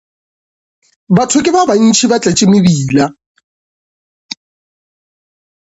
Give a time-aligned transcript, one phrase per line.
[1.15, 3.05] Batho ke ba bantši ba tletše mebila.